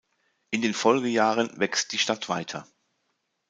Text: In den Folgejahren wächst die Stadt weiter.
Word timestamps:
In 0.49 0.63
den 0.63 0.73
Folgejahren 0.73 1.59
wächst 1.59 1.91
die 1.91 1.99
Stadt 1.99 2.27
weiter. 2.27 2.65